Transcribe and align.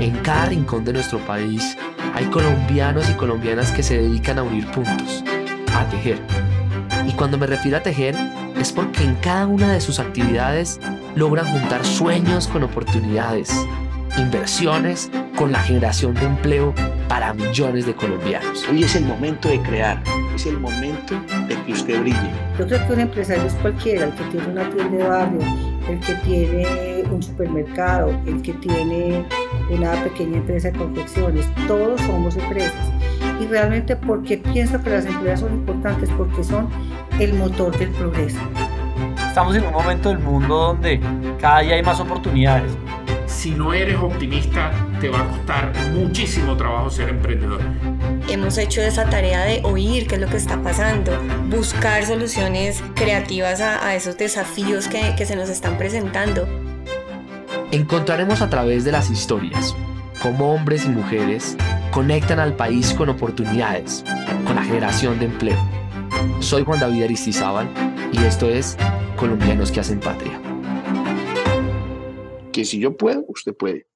En 0.00 0.16
cada 0.22 0.46
rincón 0.46 0.82
de 0.86 0.94
nuestro 0.94 1.18
país 1.26 1.76
hay 2.14 2.24
colombianos 2.26 3.10
y 3.10 3.12
colombianas 3.12 3.70
que 3.70 3.82
se 3.82 3.98
dedican 3.98 4.38
a 4.38 4.42
unir 4.42 4.66
puntos, 4.70 5.22
a 5.74 5.84
tejer. 5.90 6.18
Y 7.06 7.12
cuando 7.12 7.36
me 7.36 7.46
refiero 7.46 7.76
a 7.76 7.82
tejer, 7.82 8.16
es 8.58 8.72
porque 8.72 9.04
en 9.04 9.14
cada 9.16 9.46
una 9.46 9.70
de 9.74 9.80
sus 9.82 10.00
actividades 10.00 10.80
logran 11.14 11.44
juntar 11.44 11.84
sueños 11.84 12.48
con 12.48 12.62
oportunidades, 12.62 13.52
inversiones 14.16 15.10
con 15.36 15.52
la 15.52 15.60
generación 15.60 16.14
de 16.14 16.24
empleo 16.24 16.74
para 17.06 17.34
millones 17.34 17.84
de 17.84 17.94
colombianos. 17.94 18.66
Hoy 18.70 18.84
es 18.84 18.96
el 18.96 19.04
momento 19.04 19.50
de 19.50 19.60
crear, 19.60 20.02
es 20.34 20.46
el 20.46 20.58
momento 20.58 21.20
de 21.46 21.62
que 21.62 21.72
usted 21.72 22.00
brille. 22.00 22.30
Yo 22.58 22.66
creo 22.66 22.86
que 22.86 22.92
un 22.94 23.00
empresario 23.00 23.44
es 23.44 23.54
cualquiera, 23.54 24.06
el 24.06 24.14
que 24.14 24.24
tiene 24.24 24.46
una 24.46 24.70
tienda 24.70 24.96
de 24.96 25.04
barrio, 25.04 25.40
el 25.88 26.00
que 26.00 26.14
tiene 26.16 27.04
un 27.10 27.22
supermercado, 27.22 28.10
el 28.26 28.42
que 28.42 28.52
tiene 28.54 29.24
una 29.70 29.92
pequeña 30.04 30.38
empresa 30.38 30.70
de 30.70 30.78
confecciones, 30.78 31.46
todos 31.66 32.00
somos 32.02 32.36
empresas. 32.36 32.90
Y 33.40 33.46
realmente, 33.46 33.96
¿por 33.96 34.22
qué 34.22 34.38
pienso 34.38 34.82
que 34.82 34.90
las 34.90 35.06
empresas 35.06 35.40
son 35.40 35.54
importantes? 35.54 36.10
Porque 36.16 36.44
son 36.44 36.68
el 37.18 37.34
motor 37.34 37.76
del 37.78 37.90
progreso. 37.90 38.38
Estamos 39.26 39.56
en 39.56 39.64
un 39.64 39.72
momento 39.72 40.08
del 40.10 40.18
mundo 40.18 40.56
donde 40.56 41.00
cada 41.40 41.60
día 41.60 41.76
hay 41.76 41.82
más 41.82 42.00
oportunidades 42.00 42.72
si 43.30 43.52
no 43.52 43.72
eres 43.72 43.96
optimista, 43.96 44.72
te 45.00 45.08
va 45.08 45.20
a 45.20 45.28
costar 45.28 45.72
muchísimo 45.92 46.56
trabajo 46.56 46.90
ser 46.90 47.08
emprendedor. 47.08 47.60
Hemos 48.28 48.58
hecho 48.58 48.82
esa 48.82 49.08
tarea 49.08 49.44
de 49.44 49.60
oír 49.62 50.06
qué 50.06 50.16
es 50.16 50.20
lo 50.20 50.26
que 50.26 50.36
está 50.36 50.62
pasando, 50.62 51.12
buscar 51.48 52.04
soluciones 52.04 52.82
creativas 52.94 53.60
a, 53.60 53.94
esos 53.94 54.18
desafíos 54.18 54.88
que, 54.88 55.14
que 55.16 55.24
se 55.24 55.36
nos 55.36 55.48
están 55.48 55.78
presentando. 55.78 56.46
Encontraremos 57.70 58.42
a 58.42 58.50
través 58.50 58.84
de 58.84 58.92
las 58.92 59.10
historias 59.10 59.74
cómo 60.20 60.52
hombres 60.52 60.84
y 60.84 60.88
mujeres 60.88 61.56
conectan 61.92 62.40
al 62.40 62.54
país 62.54 62.92
con 62.92 63.08
oportunidades, 63.08 64.04
con 64.44 64.56
la 64.56 64.64
generación 64.64 65.18
de 65.18 65.26
empleo. 65.26 65.58
Soy 66.40 66.64
Juan 66.64 66.80
David 66.80 67.04
Aristizábal 67.04 67.68
y 68.12 68.18
esto 68.24 68.48
es 68.48 68.76
Colombianos 69.16 69.70
que 69.70 69.80
hacen 69.80 70.00
patria 70.00 70.49
que 72.52 72.64
si 72.64 72.78
yo 72.78 72.96
puedo, 72.96 73.24
usted 73.28 73.54
puede. 73.54 73.86